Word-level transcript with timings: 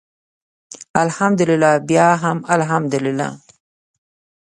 الحمدلله 1.03 1.71
بیا 1.89 2.09
هم 2.23 2.37
الحمدلله. 2.55 3.29